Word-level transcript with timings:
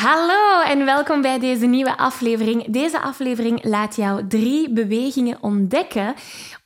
Hallo 0.00 0.62
en 0.62 0.84
welkom 0.84 1.22
bij 1.22 1.38
deze 1.38 1.66
nieuwe 1.66 1.96
aflevering. 1.96 2.64
Deze 2.72 3.00
aflevering 3.00 3.64
laat 3.64 3.96
jou 3.96 4.26
drie 4.26 4.70
bewegingen 4.70 5.38
ontdekken 5.40 6.14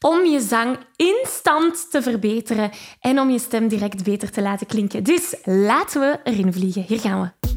om 0.01 0.25
je 0.25 0.41
zang 0.41 0.77
instant 0.97 1.91
te 1.91 2.03
verbeteren 2.03 2.71
en 3.01 3.21
om 3.21 3.31
je 3.31 3.39
stem 3.39 3.69
direct 3.69 4.05
beter 4.05 4.31
te 4.31 4.43
laten 4.43 4.67
klinken. 4.67 5.03
Dus 5.03 5.37
laten 5.45 6.01
we 6.01 6.21
erin 6.25 6.53
vliegen. 6.53 6.83
Hier 6.83 7.01
gaan 7.01 7.21
we. 7.21 7.49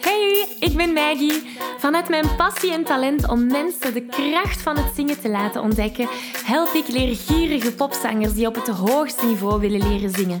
Hey, 0.00 0.46
ik 0.60 0.76
ben 0.76 0.92
Maggie. 0.92 1.56
Vanuit 1.78 2.08
mijn 2.08 2.36
passie 2.36 2.72
en 2.72 2.84
talent 2.84 3.28
om 3.28 3.46
mensen 3.46 3.94
de 3.94 4.06
kracht 4.06 4.62
van 4.62 4.76
het 4.76 4.94
zingen 4.94 5.20
te 5.20 5.28
laten 5.28 5.62
ontdekken, 5.62 6.08
help 6.44 6.72
ik 6.72 6.88
leergierige 6.88 7.74
popzangers 7.74 8.34
die 8.34 8.46
op 8.46 8.54
het 8.54 8.68
hoogste 8.68 9.26
niveau 9.26 9.60
willen 9.60 9.88
leren 9.88 10.10
zingen. 10.10 10.40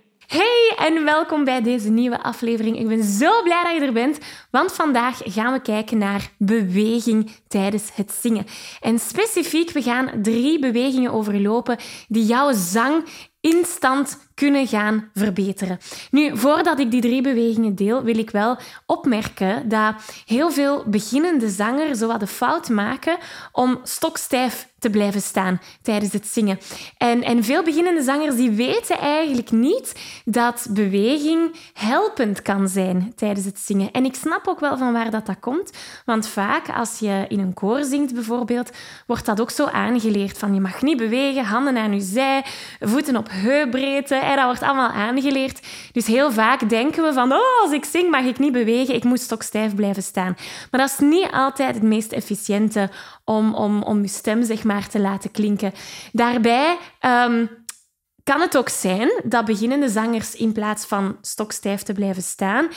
Hey 0.31 0.73
en 0.77 1.03
welkom 1.03 1.43
bij 1.43 1.61
deze 1.61 1.89
nieuwe 1.89 2.23
aflevering. 2.23 2.79
Ik 2.79 2.87
ben 2.87 3.03
zo 3.03 3.43
blij 3.43 3.63
dat 3.63 3.73
je 3.73 3.85
er 3.85 3.93
bent, 3.93 4.17
want 4.51 4.73
vandaag 4.73 5.19
gaan 5.23 5.53
we 5.53 5.61
kijken 5.61 5.97
naar 5.97 6.31
beweging 6.37 7.31
tijdens 7.47 7.89
het 7.93 8.11
zingen. 8.11 8.45
En 8.81 8.99
specifiek, 8.99 9.71
we 9.71 9.81
gaan 9.81 10.21
drie 10.21 10.59
bewegingen 10.59 11.11
overlopen 11.11 11.77
die 12.07 12.25
jouw 12.25 12.51
zang 12.53 13.05
instant 13.41 14.30
kunnen 14.35 14.67
gaan 14.67 15.09
verbeteren. 15.13 15.79
Nu, 16.11 16.37
voordat 16.37 16.79
ik 16.79 16.91
die 16.91 17.01
drie 17.01 17.21
bewegingen 17.21 17.75
deel, 17.75 18.03
wil 18.03 18.17
ik 18.17 18.29
wel 18.29 18.57
opmerken 18.85 19.69
dat 19.69 19.95
heel 20.25 20.51
veel 20.51 20.83
beginnende 20.87 21.49
zangers 21.49 21.99
zo 21.99 22.07
wat 22.07 22.19
de 22.19 22.27
fout 22.27 22.69
maken 22.69 23.17
om 23.51 23.79
stokstijf 23.83 24.69
te 24.81 24.89
blijven 24.89 25.21
staan 25.21 25.61
tijdens 25.81 26.13
het 26.13 26.27
zingen. 26.27 26.59
En, 26.97 27.23
en 27.23 27.43
veel 27.43 27.63
beginnende 27.63 28.01
zangers 28.01 28.35
die 28.35 28.51
weten 28.51 28.97
eigenlijk 28.99 29.51
niet 29.51 29.93
dat 30.25 30.67
beweging 30.69 31.55
helpend 31.73 32.41
kan 32.41 32.67
zijn 32.67 33.13
tijdens 33.15 33.45
het 33.45 33.59
zingen. 33.59 33.91
En 33.91 34.05
ik 34.05 34.15
snap 34.15 34.47
ook 34.47 34.59
wel 34.59 34.77
van 34.77 34.93
waar 34.93 35.11
dat, 35.11 35.25
dat 35.25 35.39
komt, 35.39 35.71
want 36.05 36.27
vaak 36.27 36.69
als 36.69 36.99
je 36.99 37.25
in 37.27 37.39
een 37.39 37.53
koor 37.53 37.83
zingt 37.83 38.13
bijvoorbeeld, 38.13 38.69
wordt 39.07 39.25
dat 39.25 39.41
ook 39.41 39.51
zo 39.51 39.65
aangeleerd 39.65 40.37
van 40.37 40.53
je 40.53 40.59
mag 40.59 40.81
niet 40.81 40.97
bewegen, 40.97 41.43
handen 41.43 41.77
aan 41.77 41.93
je 41.93 42.01
zij, 42.01 42.45
voeten 42.79 43.15
op 43.15 43.27
heupbreedte 43.31 44.15
dat 44.35 44.45
wordt 44.45 44.61
allemaal 44.61 44.89
aangeleerd. 44.91 45.67
Dus 45.91 46.07
heel 46.07 46.31
vaak 46.31 46.69
denken 46.69 47.03
we 47.03 47.13
van, 47.13 47.31
oh, 47.31 47.61
als 47.61 47.71
ik 47.71 47.85
zing 47.85 48.09
mag 48.09 48.23
ik 48.23 48.39
niet 48.39 48.51
bewegen, 48.51 48.95
ik 48.95 49.03
moet 49.03 49.19
stokstijf 49.19 49.75
blijven 49.75 50.03
staan. 50.03 50.35
Maar 50.71 50.81
dat 50.81 50.89
is 50.89 50.99
niet 50.99 51.31
altijd 51.31 51.73
het 51.73 51.83
meest 51.83 52.11
efficiënte 52.11 52.89
om, 53.23 53.53
om, 53.53 53.83
om 53.83 54.01
je 54.01 54.07
stem 54.07 54.43
zeg 54.43 54.63
maar, 54.63 54.87
te 54.87 54.99
laten 54.99 55.31
klinken. 55.31 55.73
Daarbij... 56.11 56.77
Um, 57.05 57.59
kan 58.23 58.41
het 58.41 58.57
ook 58.57 58.69
zijn 58.69 59.21
dat 59.23 59.45
beginnende 59.45 59.89
zangers 59.89 60.35
in 60.35 60.51
plaats 60.51 60.85
van 60.85 61.17
stokstijf 61.21 61.81
te 61.81 61.93
blijven 61.93 62.23
staan, 62.23 62.67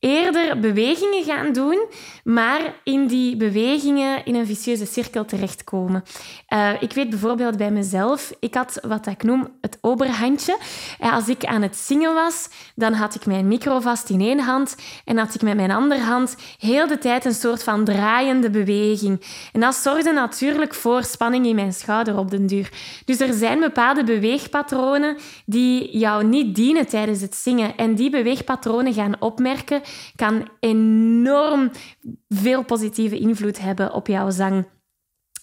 eerder 0.00 0.60
bewegingen 0.60 1.24
gaan 1.24 1.52
doen, 1.52 1.86
maar 2.24 2.74
in 2.84 3.06
die 3.06 3.36
bewegingen 3.36 4.24
in 4.24 4.34
een 4.34 4.46
vicieuze 4.46 4.86
cirkel 4.86 5.24
terechtkomen. 5.24 6.04
Uh, 6.48 6.70
ik 6.80 6.92
weet 6.92 7.10
bijvoorbeeld 7.10 7.56
bij 7.56 7.70
mezelf, 7.70 8.32
ik 8.38 8.54
had 8.54 8.78
wat 8.82 9.06
ik 9.06 9.22
noem 9.22 9.48
het 9.60 9.78
oberhandje. 9.80 10.58
Uh, 11.00 11.14
als 11.14 11.28
ik 11.28 11.44
aan 11.44 11.62
het 11.62 11.76
zingen 11.76 12.14
was, 12.14 12.48
dan 12.74 12.92
had 12.92 13.14
ik 13.14 13.26
mijn 13.26 13.48
micro 13.48 13.80
vast 13.80 14.10
in 14.10 14.20
één 14.20 14.38
hand 14.38 14.76
en 15.04 15.18
had 15.18 15.34
ik 15.34 15.42
met 15.42 15.56
mijn 15.56 15.70
andere 15.70 16.00
hand 16.00 16.36
heel 16.58 16.86
de 16.86 16.98
tijd 16.98 17.24
een 17.24 17.34
soort 17.34 17.62
van 17.62 17.84
draaiende 17.84 18.50
beweging. 18.50 19.20
En 19.52 19.60
dat 19.60 19.74
zorgde 19.74 20.12
natuurlijk 20.12 20.74
voor 20.74 21.04
spanning 21.04 21.46
in 21.46 21.54
mijn 21.54 21.72
schouder 21.72 22.18
op 22.18 22.30
den 22.30 22.46
duur. 22.46 22.72
Dus 23.04 23.20
er 23.20 23.32
zijn 23.32 23.60
bepaalde 23.60 24.04
beweegpatronen 24.04 25.16
die 25.46 25.98
jou 25.98 26.24
niet 26.24 26.54
dienen 26.54 26.86
tijdens 26.86 27.20
het 27.20 27.34
zingen. 27.34 27.76
En 27.76 27.94
die 27.94 28.10
beweegpatronen 28.10 28.92
gaan 28.92 29.16
opmerken 29.18 29.82
kan 30.16 30.48
enorm 30.60 31.70
veel 32.28 32.64
positieve 32.64 33.18
invloed 33.18 33.60
hebben 33.60 33.92
op 33.92 34.06
jouw 34.06 34.30
zang. 34.30 34.66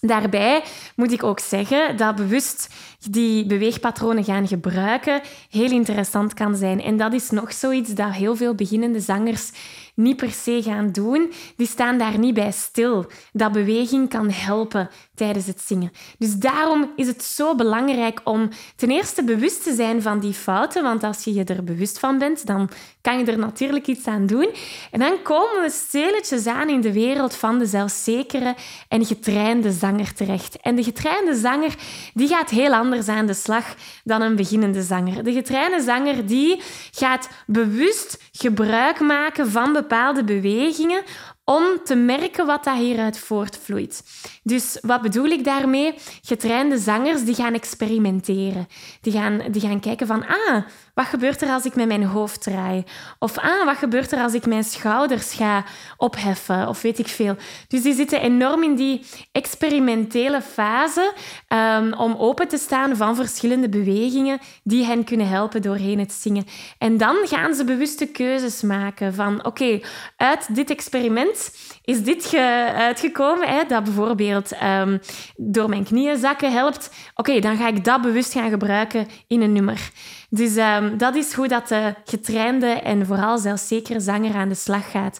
Daarbij 0.00 0.62
moet 0.96 1.12
ik 1.12 1.22
ook 1.22 1.40
zeggen 1.40 1.96
dat 1.96 2.16
bewust 2.16 2.74
die 3.10 3.46
beweegpatronen 3.46 4.24
gaan 4.24 4.48
gebruiken 4.48 5.20
heel 5.50 5.70
interessant 5.70 6.34
kan 6.34 6.56
zijn. 6.56 6.82
En 6.82 6.96
dat 6.96 7.12
is 7.12 7.30
nog 7.30 7.52
zoiets 7.52 7.94
dat 7.94 8.12
heel 8.12 8.36
veel 8.36 8.54
beginnende 8.54 9.00
zangers 9.00 9.50
niet 9.98 10.16
per 10.16 10.30
se 10.30 10.62
gaan 10.62 10.92
doen. 10.92 11.32
Die 11.56 11.66
staan 11.66 11.98
daar 11.98 12.18
niet 12.18 12.34
bij 12.34 12.52
stil. 12.52 13.06
Dat 13.32 13.52
beweging 13.52 14.08
kan 14.08 14.30
helpen 14.30 14.90
tijdens 15.14 15.46
het 15.46 15.60
zingen. 15.60 15.92
Dus 16.18 16.34
daarom 16.34 16.92
is 16.96 17.06
het 17.06 17.22
zo 17.22 17.54
belangrijk 17.54 18.20
om 18.24 18.48
ten 18.76 18.90
eerste 18.90 19.24
bewust 19.24 19.62
te 19.62 19.74
zijn 19.74 20.02
van 20.02 20.20
die 20.20 20.32
fouten. 20.32 20.82
Want 20.82 21.04
als 21.04 21.24
je 21.24 21.34
je 21.34 21.44
er 21.44 21.64
bewust 21.64 21.98
van 21.98 22.18
bent, 22.18 22.46
dan 22.46 22.70
kan 23.00 23.18
je 23.18 23.24
er 23.24 23.38
natuurlijk 23.38 23.86
iets 23.86 24.06
aan 24.06 24.26
doen. 24.26 24.48
En 24.90 25.00
dan 25.00 25.22
komen 25.22 25.62
we 25.62 25.70
stilletjes 25.70 26.46
aan 26.46 26.68
in 26.68 26.80
de 26.80 26.92
wereld 26.92 27.34
van 27.34 27.58
de 27.58 27.66
zelfzekere 27.66 28.54
en 28.88 29.06
getrainde 29.06 29.72
zanger 29.72 30.14
terecht. 30.14 30.56
En 30.60 30.76
de 30.76 30.82
getrainde 30.82 31.34
zanger 31.34 31.74
die 32.14 32.28
gaat 32.28 32.50
heel 32.50 32.72
anders 32.72 33.08
aan 33.08 33.26
de 33.26 33.34
slag 33.34 33.74
dan 34.04 34.22
een 34.22 34.36
beginnende 34.36 34.82
zanger. 34.82 35.24
De 35.24 35.32
getrainde 35.32 35.80
zanger 35.80 36.26
die 36.26 36.62
gaat 36.90 37.28
bewust 37.46 38.22
gebruik 38.32 39.00
maken 39.00 39.50
van 39.50 39.72
bepaalde 39.72 39.86
bewegingen 40.24 41.02
om 41.44 41.64
te 41.84 41.94
merken 41.94 42.46
wat 42.46 42.64
dat 42.64 42.76
hieruit 42.76 43.18
voortvloeit. 43.18 44.02
Dus 44.42 44.78
wat 44.80 45.02
bedoel 45.02 45.26
ik 45.26 45.44
daarmee? 45.44 45.94
Getrainde 46.22 46.78
zangers 46.78 47.24
die 47.24 47.34
gaan 47.34 47.54
experimenteren. 47.54 48.66
Die 49.00 49.12
gaan, 49.12 49.42
die 49.50 49.60
gaan 49.60 49.80
kijken 49.80 50.06
van, 50.06 50.26
ah, 50.26 50.64
wat 50.98 51.06
gebeurt 51.06 51.42
er 51.42 51.48
als 51.48 51.64
ik 51.64 51.74
met 51.74 51.86
mijn 51.86 52.04
hoofd 52.04 52.42
draai? 52.42 52.84
Of 53.18 53.38
ah, 53.38 53.64
wat 53.64 53.76
gebeurt 53.76 54.12
er 54.12 54.22
als 54.22 54.34
ik 54.34 54.46
mijn 54.46 54.64
schouders 54.64 55.34
ga 55.34 55.64
opheffen? 55.96 56.68
Of 56.68 56.82
weet 56.82 56.98
ik 56.98 57.08
veel. 57.08 57.36
Dus 57.68 57.82
die 57.82 57.94
zitten 57.94 58.20
enorm 58.20 58.62
in 58.62 58.74
die 58.74 59.04
experimentele 59.32 60.42
fase 60.42 61.12
um, 61.48 61.92
om 61.92 62.14
open 62.14 62.48
te 62.48 62.56
staan 62.56 62.96
van 62.96 63.16
verschillende 63.16 63.68
bewegingen 63.68 64.38
die 64.62 64.84
hen 64.84 65.04
kunnen 65.04 65.28
helpen 65.28 65.62
doorheen 65.62 65.98
het 65.98 66.12
zingen. 66.12 66.46
En 66.78 66.96
dan 66.96 67.16
gaan 67.22 67.54
ze 67.54 67.64
bewuste 67.64 68.06
keuzes 68.06 68.62
maken 68.62 69.14
van 69.14 69.44
oké, 69.44 69.80
uit 70.16 70.54
dit 70.54 70.70
experiment 70.70 71.56
is 71.82 72.02
dit 72.02 72.34
uitgekomen, 72.74 73.48
hè, 73.48 73.64
dat 73.68 73.84
bijvoorbeeld 73.84 74.52
um, 74.62 75.00
door 75.36 75.68
mijn 75.68 75.84
knieën 75.84 76.16
zakken 76.16 76.52
helpt. 76.52 76.90
Oké, 77.14 77.40
dan 77.40 77.56
ga 77.56 77.68
ik 77.68 77.84
dat 77.84 78.02
bewust 78.02 78.32
gaan 78.32 78.50
gebruiken 78.50 79.06
in 79.26 79.42
een 79.42 79.52
nummer. 79.52 79.90
Dus 80.30 80.56
um, 80.56 80.98
dat 80.98 81.14
is 81.14 81.32
hoe 81.32 81.48
dat 81.48 81.68
de 81.68 81.94
getrainde 82.04 82.66
en 82.66 83.06
vooral 83.06 83.38
zelfzekere 83.38 84.00
zanger 84.00 84.34
aan 84.34 84.48
de 84.48 84.54
slag 84.54 84.90
gaat. 84.90 85.18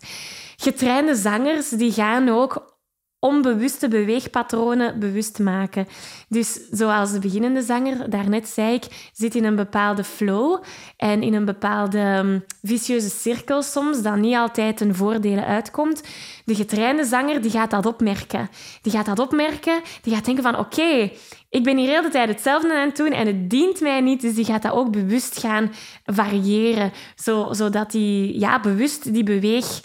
Getrainde 0.56 1.14
zangers 1.14 1.69
die 1.69 1.93
gaan 1.93 2.28
ook 2.28 2.77
onbewuste 3.20 3.88
beweegpatronen 3.88 4.98
bewust 4.98 5.38
maken. 5.38 5.86
Dus 6.28 6.60
zoals 6.70 7.12
de 7.12 7.18
beginnende 7.18 7.62
zanger, 7.62 8.10
daarnet 8.10 8.48
zei 8.48 8.74
ik, 8.74 9.10
zit 9.12 9.34
in 9.34 9.44
een 9.44 9.56
bepaalde 9.56 10.04
flow 10.04 10.62
en 10.96 11.22
in 11.22 11.34
een 11.34 11.44
bepaalde 11.44 11.98
um, 11.98 12.44
vicieuze 12.62 13.10
cirkel 13.10 13.62
soms, 13.62 14.02
dat 14.02 14.16
niet 14.16 14.34
altijd 14.34 14.76
ten 14.76 14.94
voordele 14.94 15.44
uitkomt. 15.44 16.02
De 16.44 16.54
getrainde 16.54 17.04
zanger 17.04 17.42
die 17.42 17.50
gaat 17.50 17.70
dat 17.70 17.86
opmerken. 17.86 18.48
Die 18.82 18.92
gaat 18.92 19.06
dat 19.06 19.18
opmerken, 19.18 19.80
die 20.02 20.14
gaat 20.14 20.24
denken 20.24 20.42
van 20.42 20.58
oké, 20.58 21.10
ik 21.50 21.64
ben 21.64 21.76
hier 21.76 21.86
de 21.86 21.92
hele 21.92 22.08
tijd 22.08 22.28
hetzelfde 22.28 22.74
aan 22.74 22.86
het 22.86 22.96
doen 22.96 23.12
en 23.12 23.26
het 23.26 23.50
dient 23.50 23.80
mij 23.80 24.00
niet, 24.00 24.20
dus 24.20 24.34
die 24.34 24.44
gaat 24.44 24.62
dat 24.62 24.72
ook 24.72 24.90
bewust 24.90 25.38
gaan 25.38 25.72
variëren, 26.04 26.92
zo, 27.16 27.48
zodat 27.50 27.92
hij 27.92 28.32
ja, 28.34 28.60
bewust 28.60 29.12
die 29.12 29.22
beweeg 29.22 29.80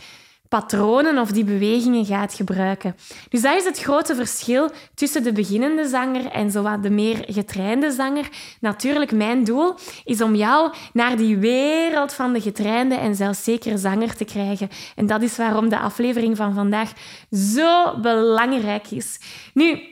patronen 0.60 1.18
of 1.18 1.32
die 1.32 1.44
bewegingen 1.44 2.06
gaat 2.06 2.34
gebruiken. 2.34 2.96
Dus 3.30 3.42
dat 3.42 3.56
is 3.56 3.66
het 3.66 3.80
grote 3.80 4.16
verschil 4.16 4.70
tussen 4.96 5.24
de 5.24 5.32
beginnende 5.32 5.88
zanger 5.88 6.26
en 6.26 6.52
zowat 6.52 6.84
de 6.84 6.90
meer 6.90 7.24
getrainde 7.28 7.92
zanger. 7.92 8.30
Natuurlijk, 8.60 9.12
mijn 9.12 9.44
doel 9.44 9.76
is 10.04 10.22
om 10.22 10.36
jou 10.36 10.74
naar 10.94 11.18
die 11.18 11.38
wereld 11.38 12.14
van 12.14 12.34
de 12.34 12.42
getrainde 12.42 12.96
en 12.96 13.16
zelfzekere 13.16 13.78
zanger 13.78 14.16
te 14.16 14.26
krijgen. 14.26 14.70
En 14.96 15.06
dat 15.06 15.22
is 15.22 15.38
waarom 15.38 15.70
de 15.70 15.80
aflevering 15.80 16.38
van 16.38 16.54
vandaag 16.54 16.92
zo 17.32 18.00
belangrijk 18.00 18.92
is. 18.92 19.20
Nu, 19.54 19.92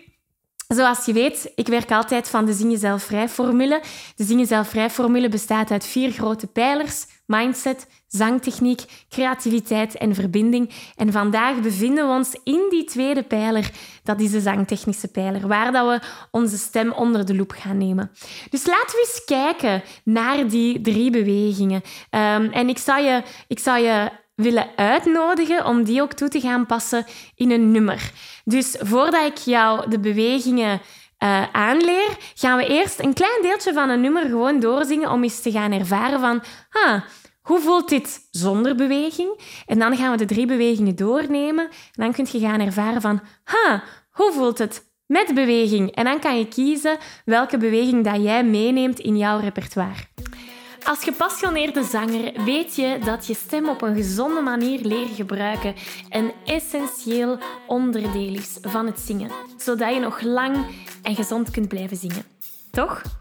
Zoals 0.67 1.05
je 1.05 1.13
weet, 1.13 1.51
ik 1.55 1.67
werk 1.67 1.91
altijd 1.91 2.27
van 2.27 2.45
de 2.45 2.53
Zing 2.53 2.71
Jezelf 2.71 3.03
Vrij 3.03 3.29
formule. 3.29 3.81
De 4.15 4.23
Zing 4.23 4.39
Jezelf 4.39 4.67
Vrij 4.67 4.89
formule 4.89 5.29
bestaat 5.29 5.71
uit 5.71 5.85
vier 5.85 6.11
grote 6.11 6.47
pijlers. 6.47 7.05
Mindset, 7.31 7.87
zangtechniek, 8.07 8.81
creativiteit 9.09 9.97
en 9.97 10.15
verbinding. 10.15 10.69
En 10.95 11.11
vandaag 11.11 11.59
bevinden 11.59 12.07
we 12.07 12.13
ons 12.13 12.35
in 12.43 12.67
die 12.69 12.83
tweede 12.83 13.23
pijler. 13.23 13.71
Dat 14.03 14.19
is 14.19 14.31
de 14.31 14.41
zangtechnische 14.41 15.07
pijler, 15.07 15.47
waar 15.47 15.71
dat 15.71 15.87
we 15.87 16.07
onze 16.31 16.57
stem 16.57 16.91
onder 16.91 17.25
de 17.25 17.35
loep 17.35 17.51
gaan 17.51 17.77
nemen. 17.77 18.11
Dus 18.49 18.65
laten 18.65 18.95
we 18.95 19.07
eens 19.07 19.23
kijken 19.25 19.83
naar 20.03 20.47
die 20.47 20.81
drie 20.81 21.11
bewegingen. 21.11 21.81
Um, 22.09 22.51
en 22.51 22.69
ik 22.69 22.77
zou 22.77 23.01
je, 23.01 23.23
ik 23.47 23.59
zou 23.59 23.79
je 23.79 24.09
willen 24.35 24.67
uitnodigen 24.75 25.65
om 25.65 25.83
die 25.83 26.01
ook 26.01 26.13
toe 26.13 26.29
te 26.29 26.39
gaan 26.39 26.65
passen 26.65 27.05
in 27.35 27.51
een 27.51 27.71
nummer. 27.71 28.11
Dus 28.43 28.75
voordat 28.79 29.25
ik 29.25 29.37
jou 29.37 29.89
de 29.89 29.99
bewegingen 29.99 30.81
uh, 31.23 31.43
aanleer, 31.51 32.17
gaan 32.35 32.57
we 32.57 32.67
eerst 32.67 32.99
een 32.99 33.13
klein 33.13 33.41
deeltje 33.41 33.73
van 33.73 33.89
een 33.89 34.01
nummer 34.01 34.25
gewoon 34.25 34.59
doorzingen 34.59 35.11
om 35.11 35.23
eens 35.23 35.41
te 35.41 35.51
gaan 35.51 35.71
ervaren 35.71 36.19
van, 36.19 36.43
ah, 36.71 37.01
hoe 37.41 37.59
voelt 37.59 37.89
dit 37.89 38.27
zonder 38.31 38.75
beweging? 38.75 39.39
En 39.65 39.79
dan 39.79 39.95
gaan 39.95 40.11
we 40.11 40.17
de 40.17 40.25
drie 40.25 40.45
bewegingen 40.45 40.95
doornemen 40.95 41.65
en 41.65 42.03
dan 42.03 42.11
kun 42.11 42.27
je 42.31 42.39
gaan 42.39 42.59
ervaren 42.59 43.01
van, 43.01 43.21
ha, 43.43 43.83
hoe 44.11 44.31
voelt 44.31 44.57
het 44.57 44.89
met 45.05 45.33
beweging? 45.33 45.91
En 45.91 46.03
dan 46.03 46.19
kan 46.19 46.37
je 46.37 46.47
kiezen 46.47 46.97
welke 47.25 47.57
beweging 47.57 48.03
dat 48.03 48.23
jij 48.23 48.43
meeneemt 48.43 48.99
in 48.99 49.17
jouw 49.17 49.39
repertoire. 49.39 50.09
Als 50.83 51.03
gepassioneerde 51.03 51.83
zanger 51.83 52.43
weet 52.45 52.75
je 52.75 52.99
dat 53.05 53.27
je 53.27 53.33
stem 53.33 53.69
op 53.69 53.81
een 53.81 53.95
gezonde 53.95 54.41
manier 54.41 54.79
leren 54.79 55.15
gebruiken 55.15 55.75
een 56.09 56.31
essentieel 56.45 57.37
onderdeel 57.67 58.33
is 58.33 58.57
van 58.61 58.85
het 58.85 58.99
zingen, 58.99 59.31
zodat 59.57 59.93
je 59.93 59.99
nog 59.99 60.21
lang 60.21 60.65
en 61.01 61.15
gezond 61.15 61.51
kunt 61.51 61.67
blijven 61.67 61.97
zingen. 61.97 62.23
Toch? 62.71 63.20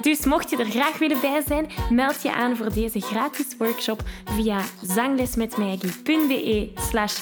Dus 0.00 0.24
mocht 0.24 0.50
je 0.50 0.56
er 0.56 0.70
graag 0.70 0.98
willen 0.98 1.20
bij 1.20 1.42
zijn, 1.46 1.70
meld 1.90 2.22
je 2.22 2.32
aan 2.32 2.56
voor 2.56 2.72
deze 2.72 3.00
gratis 3.00 3.56
workshop 3.58 4.02
via 4.24 4.60
zanglesmetmaggie.be 4.82 6.72
slash 6.90 7.18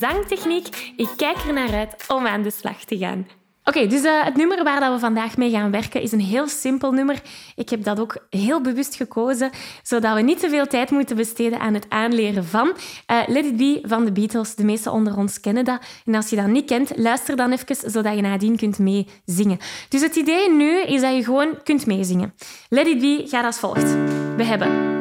zangtechniek. 0.00 0.92
Ik 0.96 1.08
kijk 1.16 1.36
er 1.36 1.52
naar 1.52 1.74
uit 1.74 2.04
om 2.08 2.26
aan 2.26 2.42
de 2.42 2.50
slag 2.50 2.84
te 2.84 2.98
gaan. 2.98 3.39
Oké, 3.70 3.86
dus 3.86 4.02
uh, 4.02 4.24
het 4.24 4.36
nummer 4.36 4.64
waar 4.64 4.80
dat 4.80 4.92
we 4.92 4.98
vandaag 4.98 5.36
mee 5.36 5.50
gaan 5.50 5.70
werken 5.70 6.02
is 6.02 6.12
een 6.12 6.20
heel 6.20 6.48
simpel 6.48 6.92
nummer. 6.92 7.22
Ik 7.56 7.68
heb 7.68 7.84
dat 7.84 8.00
ook 8.00 8.26
heel 8.30 8.60
bewust 8.60 8.94
gekozen, 8.94 9.50
zodat 9.82 10.14
we 10.14 10.20
niet 10.20 10.40
te 10.40 10.48
veel 10.48 10.66
tijd 10.66 10.90
moeten 10.90 11.16
besteden 11.16 11.60
aan 11.60 11.74
het 11.74 11.86
aanleren 11.88 12.44
van. 12.44 12.66
Uh, 12.66 13.18
Let 13.26 13.44
It 13.44 13.56
Be 13.56 13.78
van 13.82 14.04
de 14.04 14.12
Beatles. 14.12 14.54
De 14.54 14.64
meesten 14.64 14.92
onder 14.92 15.16
ons 15.16 15.40
kennen 15.40 15.64
dat. 15.64 15.80
En 16.04 16.14
als 16.14 16.30
je 16.30 16.36
dat 16.36 16.46
niet 16.46 16.66
kent, 16.66 16.92
luister 16.96 17.36
dan 17.36 17.52
even, 17.52 17.90
zodat 17.90 18.14
je 18.14 18.22
nadien 18.22 18.56
kunt 18.56 18.78
meezingen. 18.78 19.58
Dus 19.88 20.00
het 20.00 20.16
idee 20.16 20.50
nu 20.50 20.80
is 20.80 21.00
dat 21.00 21.14
je 21.14 21.24
gewoon 21.24 21.62
kunt 21.62 21.86
meezingen. 21.86 22.34
Let 22.68 22.86
It 22.86 22.98
Be 23.00 23.24
gaat 23.28 23.44
als 23.44 23.58
volgt. 23.58 23.94
We 24.36 24.44
hebben... 24.44 24.98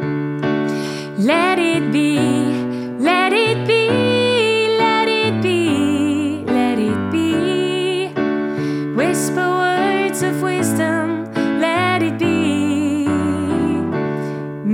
Let 1.18 1.58
it 1.58 1.92
be, 1.92 2.20
let 3.00 3.32
it 3.32 3.66
be. 3.66 4.09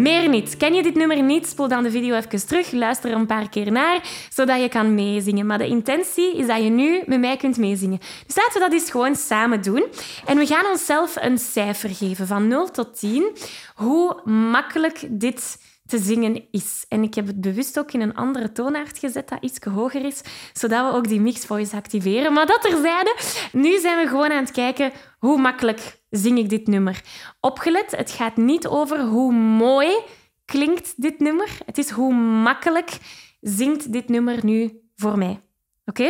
Niet. 0.05 0.57
Ken 0.57 0.73
je 0.73 0.83
dit 0.83 0.95
nummer 0.95 1.23
niet? 1.23 1.47
Spoel 1.47 1.67
dan 1.67 1.83
de 1.83 1.91
video 1.91 2.15
even 2.15 2.47
terug, 2.47 2.71
luister 2.71 3.09
er 3.09 3.15
een 3.15 3.25
paar 3.25 3.49
keer 3.49 3.71
naar, 3.71 4.01
zodat 4.29 4.61
je 4.61 4.69
kan 4.69 4.95
meezingen. 4.95 5.45
Maar 5.45 5.57
de 5.57 5.67
intentie 5.67 6.37
is 6.37 6.47
dat 6.47 6.63
je 6.63 6.69
nu 6.69 7.03
met 7.05 7.19
mij 7.19 7.37
kunt 7.37 7.57
meezingen. 7.57 7.99
Dus 8.25 8.35
laten 8.35 8.53
we 8.53 8.59
dat 8.59 8.73
eens 8.73 8.91
gewoon 8.91 9.15
samen 9.15 9.61
doen. 9.61 9.85
En 10.25 10.37
we 10.37 10.45
gaan 10.45 10.65
onszelf 10.65 11.15
een 11.19 11.37
cijfer 11.37 11.89
geven 11.89 12.27
van 12.27 12.47
0 12.47 12.71
tot 12.71 12.99
10. 12.99 13.37
Hoe 13.75 14.21
makkelijk 14.29 15.05
dit 15.09 15.57
te 15.85 15.97
zingen 15.97 16.47
is. 16.51 16.85
En 16.87 17.03
ik 17.03 17.13
heb 17.13 17.27
het 17.27 17.41
bewust 17.41 17.79
ook 17.79 17.91
in 17.91 18.01
een 18.01 18.15
andere 18.15 18.51
toonaard 18.51 18.97
gezet, 18.97 19.29
dat 19.29 19.37
iets 19.41 19.59
hoger 19.59 20.05
is, 20.05 20.21
zodat 20.53 20.91
we 20.91 20.97
ook 20.97 21.07
die 21.07 21.21
mixed 21.21 21.45
voice 21.45 21.75
activeren. 21.75 22.33
Maar 22.33 22.45
dat 22.45 22.61
terzijde, 22.61 23.15
nu 23.51 23.79
zijn 23.79 24.03
we 24.03 24.07
gewoon 24.07 24.31
aan 24.31 24.43
het 24.43 24.51
kijken 24.51 24.91
hoe 25.19 25.41
makkelijk 25.41 26.01
zing 26.09 26.37
ik 26.37 26.49
dit 26.49 26.67
nummer. 26.67 27.01
Opgelet, 27.39 27.95
het 27.95 28.11
gaat 28.11 28.37
niet 28.37 28.67
over 28.67 29.01
hoe 29.01 29.33
mooi 29.33 29.89
klinkt 30.45 30.93
dit 31.01 31.19
nummer. 31.19 31.49
Het 31.65 31.77
is 31.77 31.89
hoe 31.89 32.13
makkelijk 32.13 32.97
zingt 33.41 33.91
dit 33.91 34.09
nummer 34.09 34.45
nu 34.45 34.79
voor 34.95 35.17
mij. 35.17 35.39
Oké? 35.85 36.09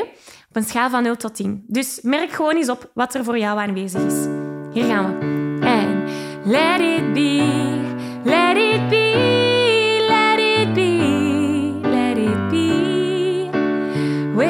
Op 0.50 0.56
een 0.56 0.64
schaal 0.64 0.90
van 0.90 1.04
0 1.04 1.16
tot 1.16 1.36
10. 1.36 1.64
Dus 1.68 2.00
merk 2.02 2.32
gewoon 2.32 2.56
eens 2.56 2.70
op 2.70 2.92
wat 2.94 3.14
er 3.16 3.24
voor 3.24 3.38
jou 3.38 3.60
aanwezig 3.60 4.02
is. 4.02 4.26
Hier 4.74 4.86
gaan 4.86 5.20
we. 5.20 5.26
En 5.66 6.04
let 6.46 6.80
it 6.80 7.14
be, 7.14 7.44
let 8.24 8.58
it 8.58 8.75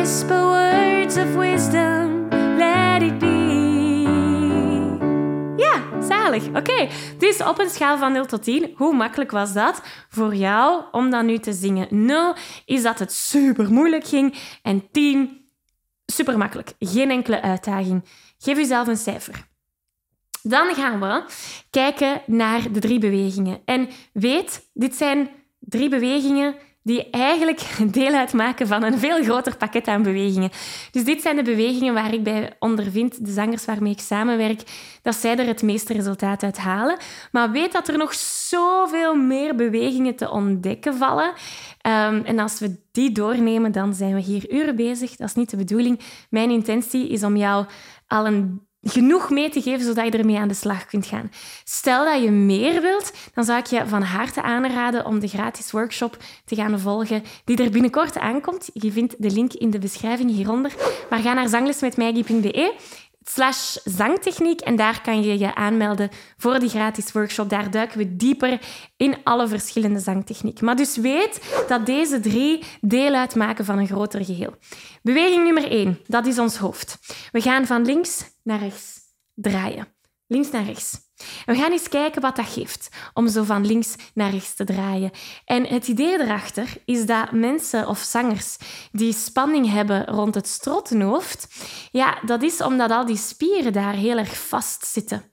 Whisper 0.06 0.44
words 0.44 1.18
of 1.18 1.36
wisdom. 1.36 2.24
Oké, 6.54 6.88
dus 7.18 7.44
op 7.44 7.60
een 7.60 7.70
schaal 7.70 7.98
van 7.98 8.12
0 8.12 8.26
tot 8.26 8.44
10, 8.44 8.74
hoe 8.76 8.96
makkelijk 8.96 9.32
was 9.32 9.54
dat 9.54 9.82
voor 10.10 10.36
jou 10.36 10.84
om 10.92 11.10
dat 11.10 11.24
nu 11.24 11.38
te 11.38 11.54
zingen? 11.54 12.06
0 12.06 12.36
is 12.66 12.84
dat 12.84 13.00
het 13.00 13.14
super 13.14 13.72
moeilijk 13.72 14.08
ging 14.08 14.36
en 14.62 14.92
10 14.92 15.48
super 16.06 16.38
makkelijk. 16.38 16.74
Geen 16.80 17.12
enkele 17.12 17.42
uitdaging. 17.42 18.04
Geef 18.38 18.58
jezelf 18.58 18.88
een 18.88 18.98
cijfer. 18.98 19.48
Dan 20.42 20.76
gaan 20.76 21.00
we 21.00 21.24
kijken 21.70 22.22
naar 22.26 22.72
de 22.72 22.80
drie 22.80 23.00
bewegingen. 23.00 23.62
En 23.66 23.90
weet, 24.14 24.70
dit 24.74 24.96
zijn 24.96 25.30
drie 25.60 25.90
bewegingen 25.90 26.56
die 26.86 27.10
eigenlijk 27.10 27.62
deel 27.92 28.14
uitmaken 28.14 28.68
van 28.68 28.84
een 28.84 29.00
veel 29.00 29.24
groter 29.24 29.58
pakket 29.58 29.88
aan 29.88 30.04
bewegingen. 30.04 30.50
Dus 30.92 31.04
dit 31.04 31.22
zijn 31.22 31.36
de 31.36 31.42
bewegingen 31.42 31.94
waar 31.94 32.14
ik 32.14 32.24
bij 32.24 32.56
ondervind, 32.60 33.26
de 33.26 33.32
zangers 33.32 33.66
waarmee 33.66 33.92
ik 33.92 34.00
samenwerk, 34.00 34.62
dat 35.02 35.16
zij 35.16 35.38
er 35.38 35.48
het 35.48 35.62
meeste 35.62 35.94
resultaat 35.94 36.44
uit 36.44 36.58
halen. 36.58 36.98
Maar 37.32 37.52
weet 37.52 37.72
dat 37.72 37.88
er 37.88 37.98
nog 37.98 38.14
zoveel 38.14 39.16
meer 39.16 39.56
bewegingen 39.56 40.16
te 40.16 40.32
ontdekken 40.32 40.96
vallen. 40.96 41.28
Um, 41.28 42.24
en 42.26 42.40
als 42.40 42.60
we 42.60 42.80
die 42.92 43.12
doornemen, 43.12 43.72
dan 43.72 43.94
zijn 43.94 44.14
we 44.14 44.22
hier 44.22 44.54
uren 44.54 44.76
bezig. 44.76 45.16
Dat 45.16 45.28
is 45.28 45.36
niet 45.36 45.50
de 45.50 45.58
bedoeling. 45.58 46.00
Mijn 46.30 46.50
intentie 46.50 47.10
is 47.10 47.24
om 47.24 47.36
jou 47.36 47.66
al 48.08 48.26
een 48.26 48.62
genoeg 48.88 49.30
mee 49.30 49.50
te 49.50 49.62
geven 49.62 49.86
zodat 49.86 50.06
je 50.06 50.18
ermee 50.18 50.38
aan 50.38 50.48
de 50.48 50.54
slag 50.54 50.86
kunt 50.86 51.06
gaan. 51.06 51.32
Stel 51.64 52.06
dat 52.06 52.24
je 52.24 52.32
meer 52.32 52.82
wilt, 52.82 53.14
dan 53.34 53.44
zou 53.44 53.60
ik 53.60 53.66
je 53.66 53.88
van 53.88 54.02
harte 54.02 54.42
aanraden 54.42 55.06
om 55.06 55.20
de 55.20 55.28
gratis 55.28 55.72
workshop 55.72 56.18
te 56.46 56.56
gaan 56.56 56.80
volgen 56.80 57.24
die 57.46 57.64
er 57.64 57.70
binnenkort 57.70 58.18
aankomt. 58.18 58.70
Je 58.74 58.92
vindt 58.92 59.16
de 59.18 59.32
link 59.32 59.54
in 59.54 59.70
de 59.70 59.80
beschrijving 59.80 60.32
hieronder. 60.32 60.74
Maar 61.10 61.20
ga 61.20 61.34
naar 61.34 61.48
zanglesmetmaggie.be 61.48 62.74
slash 63.30 63.78
zangtechniek. 63.84 64.62
En 64.62 64.76
daar 64.76 65.02
kan 65.02 65.24
je 65.24 65.40
je 65.40 65.56
aanmelden 65.56 66.10
voor 66.38 66.60
die 66.60 66.70
gratis 66.70 67.12
workshop. 67.12 67.50
Daar 67.50 67.72
duiken 67.72 67.98
we 67.98 68.16
dieper 68.16 68.60
in 68.98 69.18
alle 69.24 69.48
verschillende 69.48 70.00
zangtechnieken. 70.00 70.66
Maar 70.66 70.76
dus 70.76 70.98
weet 70.98 71.66
dat 71.68 71.86
deze 71.86 72.20
drie 72.20 72.64
deel 72.82 73.14
uitmaken 73.14 73.66
van 73.66 73.78
een 73.78 73.88
groter 73.88 74.26
geheel. 74.26 74.56
Beweging 75.02 75.44
nummer 75.44 75.72
één, 75.72 76.00
dat 76.08 76.26
is 76.26 76.40
ons 76.40 76.58
hoofd. 76.58 76.98
We 77.32 77.42
gaan 77.42 77.66
van 77.66 77.86
links 77.86 78.24
naar 78.44 78.60
rechts 78.60 79.00
draaien. 79.34 79.88
Links 80.28 80.52
naar 80.52 80.64
rechts. 80.64 81.05
We 81.46 81.56
gaan 81.56 81.72
eens 81.72 81.90
kijken 81.90 82.22
wat 82.22 82.36
dat 82.36 82.48
geeft 82.48 82.90
om 83.14 83.28
zo 83.28 83.44
van 83.44 83.66
links 83.66 83.96
naar 84.14 84.32
rechts 84.32 84.56
te 84.56 84.64
draaien. 84.64 85.12
En 85.46 85.68
het 85.68 85.88
idee 85.88 86.20
erachter 86.20 86.74
is 86.86 87.06
dat 87.06 87.32
mensen 87.32 87.88
of 87.88 88.00
zangers 88.00 88.58
die 88.92 89.14
spanning 89.14 89.72
hebben 89.72 90.06
rond 90.06 90.36
het 90.36 90.48
strottenhoofd, 90.48 91.48
ja, 91.92 92.18
dat 92.26 92.42
is 92.42 92.62
omdat 92.62 92.92
al 92.92 93.06
die 93.06 93.18
spieren 93.18 93.74
daar 93.74 93.94
heel 93.94 94.18
erg 94.18 94.38
vast 94.48 94.86
zitten. 94.86 95.24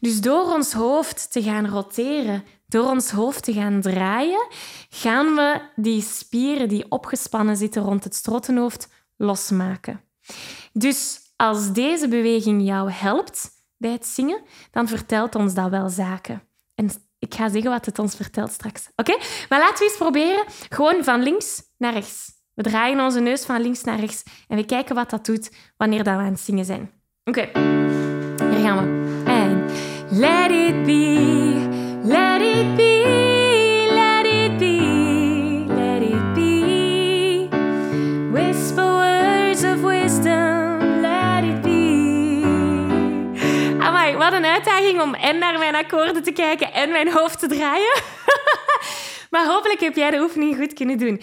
Dus 0.00 0.20
door 0.20 0.52
ons 0.52 0.72
hoofd 0.72 1.32
te 1.32 1.42
gaan 1.42 1.68
roteren, 1.68 2.44
door 2.66 2.88
ons 2.88 3.10
hoofd 3.10 3.44
te 3.44 3.52
gaan 3.52 3.80
draaien, 3.80 4.46
gaan 4.88 5.34
we 5.34 5.60
die 5.76 6.02
spieren 6.02 6.68
die 6.68 6.90
opgespannen 6.90 7.56
zitten 7.56 7.82
rond 7.82 8.04
het 8.04 8.14
strottenhoofd 8.14 8.88
losmaken. 9.16 10.00
Dus 10.72 11.18
als 11.36 11.72
deze 11.72 12.08
beweging 12.08 12.66
jou 12.66 12.90
helpt, 12.90 13.55
bij 13.78 13.90
het 13.90 14.06
zingen, 14.06 14.42
dan 14.70 14.88
vertelt 14.88 15.34
ons 15.34 15.54
dat 15.54 15.70
wel 15.70 15.88
zaken. 15.88 16.42
En 16.74 16.90
ik 17.18 17.34
ga 17.34 17.48
zeggen 17.48 17.70
wat 17.70 17.86
het 17.86 17.98
ons 17.98 18.16
vertelt 18.16 18.50
straks. 18.50 18.88
Oké? 18.96 19.16
Maar 19.48 19.58
laten 19.58 19.78
we 19.78 19.84
eens 19.84 19.96
proberen. 19.96 20.44
Gewoon 20.68 21.04
van 21.04 21.22
links 21.22 21.62
naar 21.78 21.92
rechts. 21.92 22.34
We 22.54 22.62
draaien 22.62 23.00
onze 23.00 23.20
neus 23.20 23.44
van 23.44 23.60
links 23.60 23.84
naar 23.84 24.00
rechts 24.00 24.22
en 24.48 24.56
we 24.56 24.64
kijken 24.64 24.94
wat 24.94 25.10
dat 25.10 25.26
doet 25.26 25.50
wanneer 25.76 26.04
dat 26.04 26.14
we 26.14 26.20
aan 26.20 26.30
het 26.30 26.40
zingen 26.40 26.64
zijn. 26.64 26.90
Oké, 27.24 27.50
hier 28.50 28.60
gaan 28.60 28.76
we. 28.76 29.22
En 29.24 29.64
let 30.18 30.50
it 30.50 30.84
be, 30.84 31.98
let 32.02 32.40
it 32.40 32.76
be. 32.76 33.15
Een 44.36 44.44
uitdaging 44.44 45.00
om 45.00 45.14
en 45.14 45.38
naar 45.38 45.58
mijn 45.58 45.74
akkoorden 45.74 46.22
te 46.22 46.32
kijken 46.32 46.72
en 46.72 46.90
mijn 46.90 47.12
hoofd 47.12 47.38
te 47.38 47.46
draaien. 47.46 48.02
maar 49.30 49.46
hopelijk 49.46 49.80
heb 49.80 49.96
jij 49.96 50.10
de 50.10 50.20
oefening 50.20 50.56
goed 50.56 50.72
kunnen 50.72 50.98
doen. 50.98 51.20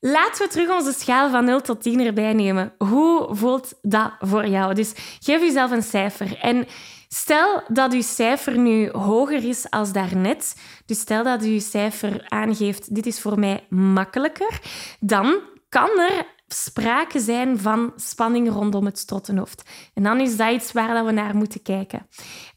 Laten 0.00 0.44
we 0.44 0.52
terug 0.52 0.70
onze 0.70 0.92
schaal 0.92 1.30
van 1.30 1.44
0 1.44 1.60
tot 1.60 1.82
10 1.82 2.00
erbij 2.00 2.32
nemen. 2.32 2.72
Hoe 2.78 3.28
voelt 3.30 3.74
dat 3.82 4.12
voor 4.20 4.46
jou? 4.46 4.74
Dus 4.74 4.92
geef 5.20 5.40
jezelf 5.40 5.70
een 5.70 5.82
cijfer. 5.82 6.38
En 6.40 6.66
stel 7.08 7.62
dat 7.68 7.92
je 7.92 8.02
cijfer 8.02 8.58
nu 8.58 8.90
hoger 8.90 9.44
is 9.44 9.70
als 9.70 9.92
daarnet. 9.92 10.56
Dus 10.86 11.00
stel 11.00 11.24
dat 11.24 11.44
je 11.44 11.60
cijfer 11.60 12.24
aangeeft, 12.28 12.94
dit 12.94 13.06
is 13.06 13.20
voor 13.20 13.38
mij 13.38 13.66
makkelijker. 13.68 14.60
Dan 15.00 15.40
kan 15.68 15.90
er 15.98 16.26
sprake 16.52 17.20
zijn 17.20 17.58
van 17.58 17.92
spanning 17.96 18.48
rondom 18.48 18.84
het 18.84 18.98
strottenhoofd. 18.98 19.70
En 19.94 20.02
dan 20.02 20.20
is 20.20 20.36
dat 20.36 20.52
iets 20.52 20.72
waar 20.72 21.04
we 21.04 21.12
naar 21.12 21.36
moeten 21.36 21.62
kijken. 21.62 22.06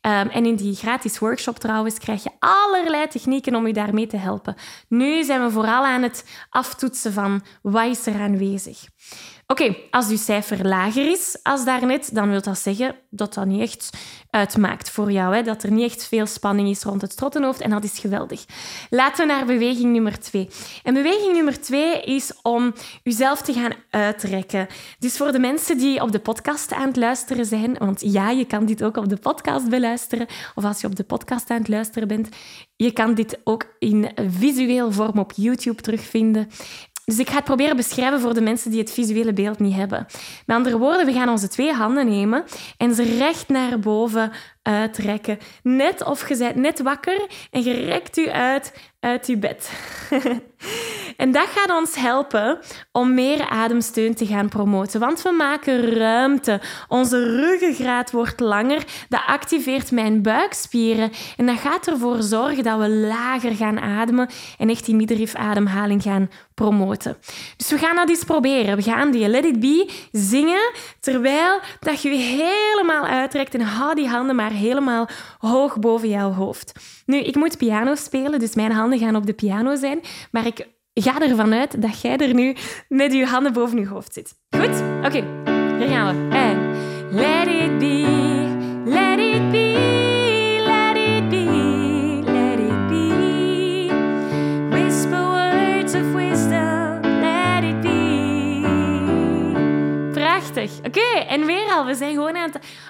Ehm, 0.02 0.28
en 0.28 0.46
in 0.46 0.56
die 0.56 0.76
gratis 0.76 1.20
workshop 1.20 1.60
trouwens 1.60 1.98
krijg 1.98 2.24
je 2.24 2.32
allerlei 2.40 3.08
technieken 3.08 3.56
om 3.56 3.68
je 3.68 3.74
daarmee 3.74 4.08
te 4.08 4.18
helpen. 4.18 4.56
Nu 4.88 5.24
zijn 5.24 5.44
we 5.44 5.52
vooral 5.52 5.86
aan 5.86 6.02
het 6.02 6.26
aftoetsen 6.50 7.14
van 7.14 7.44
wat 7.62 7.86
is 7.86 8.06
er 8.06 8.22
aanwezig. 8.22 8.84
Oké, 9.48 9.76
als 9.92 10.10
uw 10.10 10.18
cijfer 10.18 10.68
lager 10.68 11.12
is 11.12 11.40
als 11.44 11.66
daarnet, 11.66 12.16
dan 12.16 12.30
wil 12.30 12.42
dat 12.42 12.60
zeggen 12.60 12.96
dat 13.10 13.34
dat 13.34 13.46
niet 13.46 13.62
echt 13.62 13.90
uitmaakt 14.30 14.90
voor 14.90 15.12
jou. 15.12 15.36
Hè? 15.36 15.42
Dat 15.42 15.64
er 15.64 15.72
niet 15.72 15.92
echt 15.92 16.08
veel 16.08 16.26
spanning 16.26 16.70
is 16.70 16.84
rond 16.84 17.02
het 17.02 17.12
strottenhoofd 17.12 17.62
en 17.62 17.70
dat 17.70 17.84
is 17.84 18.00
geweldig. 18.00 18.46
Laten 18.90 19.28
we 19.28 19.34
naar 19.34 19.46
beweging 19.46 19.92
nummer 19.92 20.20
twee. 20.20 20.50
En 20.84 20.94
beweging 20.94 21.34
nummer 21.34 21.62
twee 21.62 22.02
is 22.02 22.34
om 22.42 22.74
uzelf 23.04 23.42
te 23.42 23.54
gaan 23.54 23.74
uitrekken. 23.90 24.68
Dus 25.00 25.18
voor 25.18 25.32
de 25.32 25.40
mensen 25.40 25.78
die 25.78 26.02
op 26.02 26.12
de 26.12 26.20
podcast 26.20 26.74
aan 26.74 26.88
het 26.88 26.98
luisteren 26.98 27.46
zijn, 27.46 27.76
want 27.78 28.02
ja, 28.02 28.30
je 28.30 28.46
kan 28.46 28.66
dit 28.66 28.84
ook 28.84 28.98
op 28.98 29.10
de 29.10 29.18
podcast 29.18 29.70
beluisteren, 29.70 30.28
of 30.56 30.64
als 30.64 30.82
je 30.82 30.88
op 30.88 30.96
de 30.96 31.04
podcast 31.04 31.50
aan 31.50 31.58
het 31.58 31.68
luisteren 31.68 32.08
bent, 32.08 32.30
je 32.76 32.92
kan 32.92 33.14
dit 33.14 33.40
ook 33.44 33.76
in 33.80 34.12
visueel 34.40 34.92
vorm 34.92 35.20
op 35.20 35.32
YouTube 35.36 35.82
terugvinden. 35.82 36.50
Dus 37.06 37.20
ik 37.20 37.30
ga 37.30 37.36
het 37.36 37.44
proberen 37.44 37.76
beschrijven 37.76 38.20
voor 38.20 38.34
de 38.34 38.42
mensen 38.42 38.72
die 38.72 38.80
het 38.80 38.92
visuele 38.92 39.34
beeld 39.34 39.60
niet 39.60 39.76
hebben. 39.76 40.06
Met 40.46 40.56
andere 40.58 40.78
woorden, 40.78 41.06
we 41.06 41.14
gaan 41.14 41.30
onze 41.30 41.48
twee 41.48 41.72
handen 41.72 42.10
nemen 42.10 42.44
en 42.78 42.96
ze 42.96 43.18
recht 43.18 43.50
naar 43.50 43.80
boven 43.80 44.32
uitrekken. 44.66 45.38
Net 45.64 46.04
of 46.04 46.30
je 46.30 46.38
bent 46.38 46.56
net 46.56 46.82
wakker 46.82 47.28
en 47.52 47.64
je 47.64 47.74
rekt 47.74 48.18
u 48.18 48.30
uit 48.30 48.74
uit 49.06 49.28
je 49.28 49.38
bed. 49.38 49.72
en 51.18 51.32
dat 51.32 51.48
gaat 51.48 51.78
ons 51.78 51.96
helpen 51.96 52.60
om 52.92 53.14
meer 53.14 53.50
ademsteun 53.50 54.16
te 54.16 54.26
gaan 54.26 54.50
promoten, 54.50 55.00
want 55.00 55.22
we 55.22 55.32
maken 55.32 55.94
ruimte. 55.98 56.62
Onze 56.88 57.24
ruggengraat 57.24 58.12
wordt 58.12 58.40
langer, 58.40 58.84
dat 59.10 59.22
activeert 59.28 59.92
mijn 59.92 60.22
buikspieren 60.22 61.12
en 61.38 61.46
dat 61.46 61.58
gaat 61.58 61.88
ervoor 61.88 62.22
zorgen 62.22 62.64
dat 62.64 62.80
we 62.80 62.90
lager 62.90 63.56
gaan 63.56 63.80
ademen 63.80 64.30
en 64.58 64.70
echt 64.70 64.86
die 64.86 64.96
middenrifademhaling 64.96 66.02
gaan 66.02 66.30
promoten. 66.54 67.18
Dus 67.58 67.70
we 67.70 67.78
gaan 67.78 67.96
dat 67.96 68.10
eens 68.10 68.24
proberen. 68.24 68.76
We 68.76 68.82
gaan 68.82 69.12
die 69.12 69.28
Let 69.28 69.46
It 69.46 69.60
Be 69.60 69.90
zingen 70.12 70.72
terwijl 71.00 71.60
dat 71.80 72.02
je 72.02 72.10
je 72.10 72.16
helemaal 72.16 73.06
uitrekt 73.06 73.54
en 73.54 73.62
hou 73.62 73.96
die 73.96 74.08
handen 74.08 74.36
maar 74.36 74.52
helemaal 74.56 75.08
hoog 75.38 75.80
boven 75.80 76.10
jouw 76.10 76.32
hoofd. 76.32 76.72
Nu, 77.06 77.18
ik 77.18 77.36
moet 77.36 77.58
piano 77.58 77.96
spelen, 77.96 78.40
dus 78.40 78.56
mijn 78.56 78.72
handen 78.72 79.00
gaan 79.00 79.16
op 79.16 79.26
de 79.26 79.34
piano 79.34 79.76
zijn, 79.76 80.00
maar 80.32 80.46
ik 80.46 80.68
ga 80.94 81.22
ervan 81.22 81.54
uit 81.54 81.82
dat 81.82 82.02
jij 82.02 82.18
er 82.18 82.34
nu 82.34 82.56
met 82.90 83.14
je 83.14 83.26
handen 83.26 83.54
boven 83.54 83.80
je 83.80 83.88
hoofd 83.88 84.14
zit. 84.14 84.34
Goed? 84.58 84.84
Oké, 85.06 85.24
hier 85.78 85.88
gaan 85.88 86.30
we. 86.30 86.45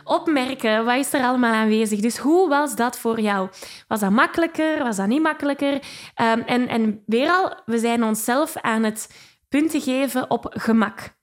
Opmerken 0.06 0.86
wat 0.86 0.98
is 0.98 1.14
er 1.14 1.24
allemaal 1.24 1.54
aanwezig. 1.54 2.00
Dus 2.00 2.18
hoe 2.18 2.50
was 2.50 2.76
dat 2.76 3.00
voor 3.00 3.20
jou? 3.20 3.50
Was 3.88 4.00
dat 4.00 4.12
makkelijker? 4.12 4.84
Was 4.84 4.96
dat 4.96 5.08
niet 5.08 5.22
makkelijker? 5.22 5.74
Um, 5.74 6.42
en, 6.42 6.68
en 6.68 7.04
weer 7.06 7.30
al, 7.30 7.62
we 7.66 7.80
zijn 7.80 8.04
onszelf 8.04 8.58
aan 8.58 8.84
het 8.84 9.10
punten 9.50 9.82
geven 9.82 10.30
op 10.30 10.48
gemak. 10.50 11.16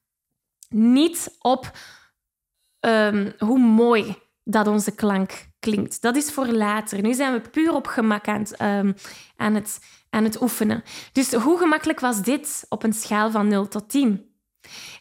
Niet 0.68 1.36
op 1.38 1.70
um, 2.80 3.32
hoe 3.38 3.58
mooi 3.58 4.16
dat 4.44 4.66
onze 4.66 4.94
klank 4.94 5.50
klinkt. 5.58 6.02
Dat 6.02 6.16
is 6.16 6.32
voor 6.32 6.46
later. 6.46 7.02
Nu 7.02 7.14
zijn 7.14 7.32
we 7.32 7.50
puur 7.50 7.74
op 7.74 7.86
gemak 7.86 8.28
aan 8.28 8.40
het, 8.40 8.60
um, 8.60 8.94
aan 9.36 9.54
het, 9.54 9.78
aan 10.10 10.24
het 10.24 10.42
oefenen. 10.42 10.82
Dus 11.12 11.32
hoe 11.32 11.58
gemakkelijk 11.58 12.00
was 12.00 12.22
dit 12.22 12.66
op 12.68 12.82
een 12.82 12.92
schaal 12.92 13.30
van 13.30 13.48
0 13.48 13.68
tot 13.68 13.88
10? 13.88 14.30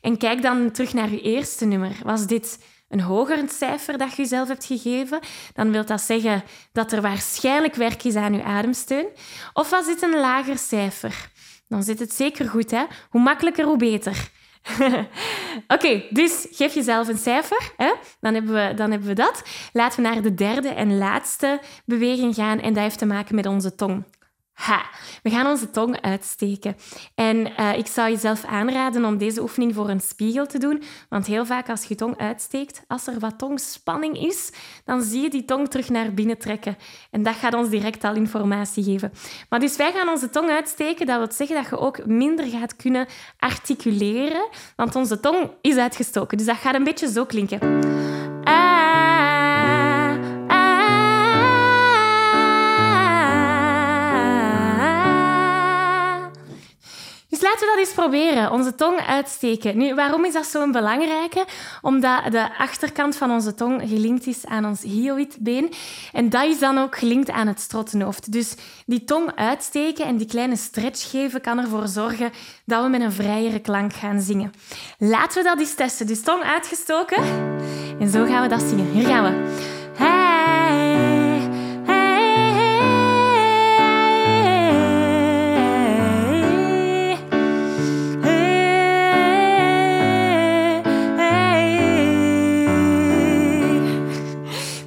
En 0.01 0.17
kijk 0.17 0.41
dan 0.41 0.71
terug 0.71 0.93
naar 0.93 1.09
je 1.09 1.21
eerste 1.21 1.65
nummer. 1.65 1.95
Was 2.03 2.27
dit 2.27 2.59
een 2.91 3.01
hoger 3.01 3.49
cijfer 3.49 3.97
dat 3.97 4.09
je 4.09 4.21
jezelf 4.21 4.47
hebt 4.47 4.65
gegeven, 4.65 5.19
dan 5.53 5.71
wil 5.71 5.85
dat 5.85 6.01
zeggen 6.01 6.43
dat 6.71 6.91
er 6.91 7.01
waarschijnlijk 7.01 7.75
werk 7.75 8.03
is 8.03 8.15
aan 8.15 8.33
je 8.33 8.43
ademsteun. 8.43 9.07
Of 9.53 9.69
was 9.69 9.85
dit 9.85 10.01
een 10.01 10.19
lager 10.19 10.57
cijfer? 10.57 11.29
Dan 11.67 11.83
zit 11.83 11.99
het 11.99 12.13
zeker 12.13 12.49
goed, 12.49 12.71
hè? 12.71 12.83
Hoe 13.09 13.21
makkelijker, 13.21 13.65
hoe 13.65 13.77
beter. 13.77 14.29
Oké, 15.75 16.03
dus 16.09 16.47
geef 16.51 16.73
jezelf 16.73 17.07
een 17.07 17.17
cijfer. 17.17 17.71
Hè? 17.77 17.93
Dan, 18.19 18.33
hebben 18.33 18.53
we, 18.53 18.73
dan 18.73 18.91
hebben 18.91 19.07
we 19.07 19.13
dat. 19.13 19.43
Laten 19.73 20.03
we 20.03 20.09
naar 20.09 20.21
de 20.21 20.33
derde 20.33 20.69
en 20.69 20.97
laatste 20.97 21.59
beweging 21.85 22.35
gaan. 22.35 22.59
En 22.59 22.73
dat 22.73 22.83
heeft 22.83 22.97
te 22.97 23.05
maken 23.05 23.35
met 23.35 23.45
onze 23.45 23.75
tong. 23.75 24.03
Ha, 24.61 24.85
we 25.23 25.29
gaan 25.29 25.47
onze 25.47 25.69
tong 25.69 26.01
uitsteken. 26.01 26.75
En 27.15 27.51
uh, 27.59 27.77
ik 27.77 27.87
zou 27.87 28.09
jezelf 28.09 28.45
aanraden 28.45 29.05
om 29.05 29.17
deze 29.17 29.41
oefening 29.41 29.75
voor 29.75 29.89
een 29.89 29.99
spiegel 29.99 30.45
te 30.47 30.57
doen. 30.57 30.83
Want 31.09 31.25
heel 31.25 31.45
vaak 31.45 31.69
als 31.69 31.83
je 31.83 31.95
tong 31.95 32.17
uitsteekt, 32.17 32.81
als 32.87 33.07
er 33.07 33.19
wat 33.19 33.37
tongspanning 33.37 34.17
is, 34.17 34.51
dan 34.85 35.01
zie 35.01 35.21
je 35.21 35.29
die 35.29 35.45
tong 35.45 35.69
terug 35.69 35.89
naar 35.89 36.13
binnen 36.13 36.37
trekken. 36.37 36.77
En 37.11 37.23
dat 37.23 37.35
gaat 37.35 37.53
ons 37.53 37.69
direct 37.69 38.03
al 38.03 38.15
informatie 38.15 38.83
geven. 38.83 39.13
Maar 39.49 39.59
dus 39.59 39.75
wij 39.75 39.91
gaan 39.91 40.09
onze 40.09 40.29
tong 40.29 40.49
uitsteken. 40.49 41.05
Dat 41.05 41.17
wil 41.17 41.31
zeggen 41.31 41.55
dat 41.55 41.69
je 41.69 41.77
ook 41.77 42.05
minder 42.05 42.45
gaat 42.45 42.75
kunnen 42.75 43.07
articuleren. 43.39 44.49
Want 44.75 44.95
onze 44.95 45.19
tong 45.19 45.51
is 45.61 45.75
uitgestoken. 45.75 46.37
Dus 46.37 46.47
dat 46.47 46.57
gaat 46.57 46.75
een 46.75 46.83
beetje 46.83 47.11
zo 47.11 47.25
klinken. 47.25 47.59
Proberen. 57.93 58.51
Onze 58.51 58.75
tong 58.75 58.99
uitsteken. 59.07 59.77
Nu, 59.77 59.95
waarom 59.95 60.25
is 60.25 60.33
dat 60.33 60.45
zo'n 60.45 60.71
belangrijke? 60.71 61.45
Omdat 61.81 62.31
de 62.31 62.57
achterkant 62.57 63.15
van 63.15 63.31
onze 63.31 63.53
tong 63.53 63.81
gelinkt 63.85 64.27
is 64.27 64.45
aan 64.45 64.65
ons 64.65 64.81
hyoïdbeen. 64.81 65.73
En 66.11 66.29
dat 66.29 66.45
is 66.45 66.59
dan 66.59 66.77
ook 66.77 66.97
gelinkt 66.97 67.29
aan 67.29 67.47
het 67.47 67.59
strottenhoofd. 67.59 68.31
Dus 68.31 68.55
die 68.85 69.03
tong 69.03 69.35
uitsteken 69.35 70.05
en 70.05 70.17
die 70.17 70.27
kleine 70.27 70.55
stretch 70.55 71.09
geven 71.09 71.41
kan 71.41 71.59
ervoor 71.59 71.87
zorgen 71.87 72.31
dat 72.65 72.83
we 72.83 72.89
met 72.89 73.01
een 73.01 73.11
vrijere 73.11 73.59
klank 73.59 73.93
gaan 73.93 74.21
zingen. 74.21 74.51
Laten 74.97 75.43
we 75.43 75.49
dat 75.49 75.59
eens 75.59 75.75
testen. 75.75 76.07
Dus 76.07 76.23
tong 76.23 76.43
uitgestoken. 76.43 77.23
En 77.99 78.09
zo 78.09 78.25
gaan 78.25 78.41
we 78.41 78.47
dat 78.47 78.61
zingen. 78.61 78.91
Hier 78.91 79.05
gaan 79.05 79.23
we. 79.23 79.53
Hey, 79.97 80.30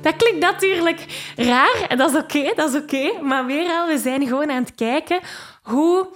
Dat 0.04 0.16
klinkt 0.16 0.40
natuurlijk 0.40 1.32
raar 1.36 1.86
en 1.88 1.98
dat 1.98 2.10
is 2.10 2.20
oké, 2.20 2.52
dat 2.54 2.74
is 2.74 2.80
oké. 2.80 3.22
Maar 3.22 3.46
weer 3.46 3.70
al, 3.70 3.86
we 3.86 3.98
zijn 3.98 4.26
gewoon 4.26 4.50
aan 4.50 4.62
het 4.62 4.74
kijken 4.74 5.20
hoe, 5.62 6.08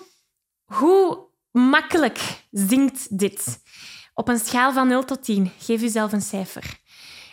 hoe 0.64 1.26
makkelijk 1.50 2.20
zingt 2.50 3.18
dit. 3.18 3.62
Op 4.14 4.28
een 4.28 4.38
schaal 4.38 4.72
van 4.72 4.88
0 4.88 5.04
tot 5.04 5.24
10, 5.24 5.52
geef 5.58 5.80
jezelf 5.80 6.12
een 6.12 6.20
cijfer. 6.20 6.78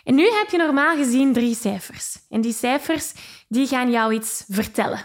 En 0.04 0.14
nu 0.14 0.24
heb 0.24 0.50
je 0.50 0.56
normaal 0.56 0.96
gezien 0.96 1.32
drie 1.32 1.54
cijfers. 1.54 2.18
En 2.28 2.40
die 2.40 2.52
cijfers 2.52 3.12
die 3.48 3.66
gaan 3.66 3.90
jou 3.90 4.14
iets 4.14 4.44
vertellen. 4.48 5.04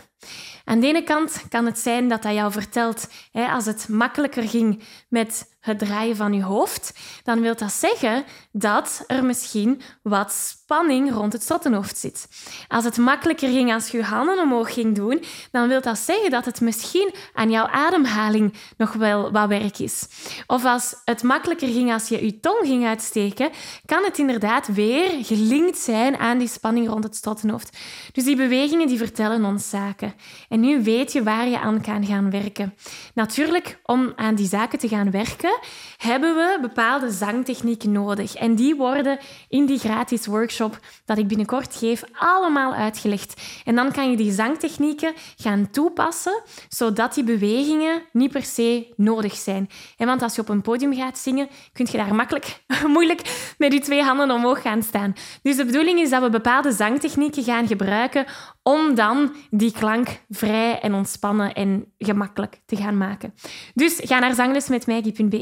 Aan 0.66 0.80
de 0.80 0.88
ene 0.88 1.04
kant 1.04 1.44
kan 1.50 1.66
het 1.66 1.80
zijn 1.80 2.08
dat 2.08 2.22
dat 2.24 2.34
jou 2.34 2.52
vertelt, 2.52 3.08
hè, 3.32 3.48
als 3.48 3.66
het 3.66 3.88
makkelijker 3.88 4.50
ging 4.50 4.84
met 5.10 5.58
het 5.62 5.80
draaien 5.80 6.16
van 6.16 6.34
je 6.34 6.44
hoofd, 6.44 6.94
dan 7.24 7.42
wil 7.42 7.56
dat 7.56 7.72
zeggen 7.72 8.24
dat 8.52 9.04
er 9.08 9.26
misschien 9.26 9.82
wat 10.04 10.32
spanning 10.32 11.14
rond 11.14 11.34
het 11.34 11.44
strottenhoofd 11.44 11.98
zit. 11.98 12.28
Als 12.68 12.84
het 12.84 12.98
makkelijker 12.98 13.50
ging 13.50 13.74
als 13.74 13.88
je 13.88 13.98
je 13.98 14.04
handen 14.04 14.40
omhoog 14.40 14.74
ging 14.74 14.96
doen, 14.96 15.24
dan 15.52 15.68
wil 15.68 15.82
dat 15.82 15.98
zeggen 15.98 16.30
dat 16.30 16.46
het 16.46 16.62
misschien 16.62 17.14
aan 17.34 17.50
jouw 17.50 17.68
ademhaling 17.68 18.54
nog 18.78 18.94
wel 18.94 19.32
wat 19.32 19.48
werk 19.48 19.80
is. 19.80 20.08
Of 20.48 20.66
als 20.66 20.96
het 21.06 21.24
makkelijker 21.24 21.68
ging 21.68 21.94
als 21.94 22.08
je 22.08 22.26
je 22.26 22.40
tong 22.40 22.60
ging 22.62 22.86
uitsteken, 22.86 23.50
kan 23.86 24.04
het 24.04 24.18
inderdaad 24.18 24.68
weer 24.68 25.26
gelinkt 25.26 25.78
zijn 25.78 26.18
aan 26.18 26.38
die 26.38 26.48
spanning 26.48 26.88
rond 26.88 27.04
het 27.04 27.16
strottenhoofd. 27.16 27.78
Dus 28.12 28.24
die 28.24 28.36
bewegingen 28.36 28.88
die 28.88 28.98
vertellen 28.98 29.46
ons 29.46 29.70
zaken. 29.70 30.14
En 30.50 30.60
nu 30.60 30.84
weet 30.84 31.12
je 31.12 31.24
waar 31.24 31.48
je 31.48 31.60
aan 31.60 31.82
kan 31.82 32.06
gaan 32.06 32.30
werken. 32.30 32.76
Natuurlijk, 33.14 33.80
om 33.84 34.14
aan 34.16 34.36
die 34.36 34.48
zaken 34.48 34.80
te 34.80 34.88
gaan 34.88 35.12
werken, 35.12 35.51
hebben 35.98 36.36
we 36.36 36.58
bepaalde 36.62 37.12
zangtechnieken 37.12 37.92
nodig. 37.92 38.36
En 38.36 38.56
die 38.56 38.76
worden 38.76 39.20
in 39.50 39.66
die 39.66 39.80
gratis 39.80 40.26
workshop 40.26 40.80
dat 41.06 41.18
ik 41.18 41.28
binnenkort 41.28 41.76
geef 41.76 42.04
allemaal 42.14 42.74
uitgelegd. 42.74 43.42
En 43.66 43.76
dan 43.76 43.92
kan 43.92 44.12
je 44.12 44.18
die 44.18 44.32
zangtechnieken 44.32 45.14
gaan 45.36 45.70
toepassen, 45.70 46.42
zodat 46.70 47.14
die 47.14 47.24
bewegingen 47.24 48.02
niet 48.12 48.32
per 48.32 48.44
se 48.44 48.94
nodig 48.96 49.36
zijn. 49.36 49.70
En 49.98 50.06
want 50.08 50.22
als 50.22 50.36
je 50.36 50.42
op 50.42 50.50
een 50.50 50.62
podium 50.62 50.94
gaat 50.94 51.18
zingen, 51.18 51.48
kun 51.74 51.88
je 51.92 51.98
daar 51.98 52.16
makkelijk, 52.16 52.64
moeilijk 52.88 53.54
met 53.58 53.74
je 53.74 53.80
twee 53.80 54.02
handen 54.02 54.32
omhoog 54.32 54.62
gaan 54.62 54.84
staan. 54.84 55.14
Dus 55.42 55.56
de 55.56 55.66
bedoeling 55.66 56.00
is 56.00 56.10
dat 56.10 56.22
we 56.22 56.30
bepaalde 56.30 56.72
zangtechnieken 56.72 57.44
gaan 57.44 57.68
gebruiken 57.68 58.26
om 58.64 58.96
dan 58.96 59.36
die 59.50 59.72
klank 59.72 60.08
vrij 60.30 60.80
en 60.80 60.94
ontspannen 60.94 61.54
en 61.54 61.86
gemakkelijk 61.98 62.62
te 62.66 62.76
gaan 62.76 62.98
maken. 62.98 63.34
Dus 63.74 64.00
ga 64.04 64.20
naar 64.20 64.34
zanglesmetmaggie.be 64.34 65.41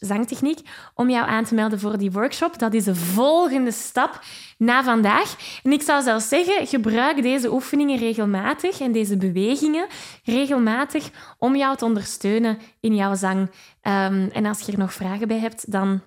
zangtechniek 0.00 0.60
om 0.94 1.10
jou 1.10 1.28
aan 1.28 1.44
te 1.44 1.54
melden 1.54 1.80
voor 1.80 1.98
die 1.98 2.10
workshop. 2.10 2.58
Dat 2.58 2.74
is 2.74 2.84
de 2.84 2.94
volgende 2.94 3.72
stap 3.72 4.20
na 4.58 4.82
vandaag. 4.82 5.36
En 5.62 5.72
ik 5.72 5.82
zou 5.82 6.02
zelfs 6.02 6.28
zeggen, 6.28 6.66
gebruik 6.66 7.22
deze 7.22 7.52
oefeningen 7.52 7.98
regelmatig 7.98 8.80
en 8.80 8.92
deze 8.92 9.16
bewegingen 9.16 9.86
regelmatig 10.24 11.10
om 11.38 11.56
jou 11.56 11.76
te 11.76 11.84
ondersteunen 11.84 12.58
in 12.80 12.94
jouw 12.94 13.14
zang. 13.14 13.50
Ehm, 13.80 14.28
en 14.32 14.46
als 14.46 14.60
je 14.60 14.72
er 14.72 14.78
nog 14.78 14.92
vragen 14.92 15.28
bij 15.28 15.38
hebt, 15.38 15.72
dan 15.72 16.00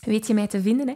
weet 0.00 0.26
je 0.26 0.34
mij 0.34 0.46
te 0.46 0.60
vinden. 0.60 0.88
Hè? 0.88 0.94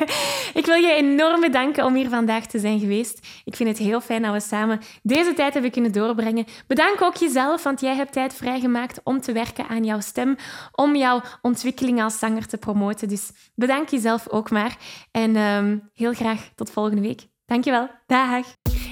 ik 0.60 0.66
wil 0.66 0.74
je 0.74 0.92
enorm 0.92 1.40
bedanken 1.40 1.84
om 1.84 1.94
hier 1.94 2.08
vandaag 2.08 2.46
te 2.46 2.58
zijn 2.58 2.80
geweest. 2.80 3.26
Ik 3.44 3.56
vind 3.56 3.68
het 3.68 3.78
heel 3.78 4.00
fijn 4.00 4.22
dat 4.22 4.32
we 4.32 4.40
samen 4.40 4.80
deze 5.02 5.34
tijd 5.34 5.52
hebben 5.52 5.70
kunnen 5.70 5.92
doorbrengen. 5.92 6.44
Bedank 6.66 7.02
ook 7.02 7.16
jezelf, 7.16 7.62
want 7.62 7.80
jij 7.80 7.94
hebt 7.94 8.12
tijd 8.12 8.34
vrijgemaakt 8.34 9.00
om 9.04 9.20
te 9.20 9.32
werken 9.32 9.68
aan 9.68 9.84
jouw 9.84 10.00
stem, 10.00 10.36
om 10.72 10.96
jouw 10.96 11.22
ontwikkeling 11.42 12.02
als 12.02 12.18
zanger 12.18 12.46
te 12.46 12.56
promoten. 12.56 13.08
Dus 13.08 13.30
bedank 13.54 13.88
jezelf 13.88 14.28
ook 14.28 14.50
maar. 14.50 14.76
En 15.10 15.36
um, 15.36 15.90
heel 15.94 16.12
graag 16.12 16.48
tot 16.54 16.70
volgende 16.70 17.02
week. 17.02 17.26
Dankjewel. 17.46 17.88
Dag. 18.06 18.44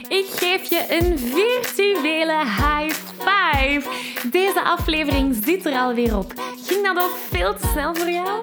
Ik 0.08 0.26
geef 0.26 0.64
je 0.64 0.86
een 0.88 1.18
virtuele 1.18 2.38
high 2.38 2.94
five. 3.18 3.90
Deze 4.30 4.62
aflevering 4.62 5.36
zit 5.44 5.66
er 5.66 5.78
alweer 5.78 6.18
op. 6.18 6.32
Ging 6.66 6.86
dat 6.86 7.04
ook 7.04 7.16
veel 7.30 7.54
te 7.54 7.66
snel 7.66 7.94
voor 7.94 8.10
jou? 8.10 8.42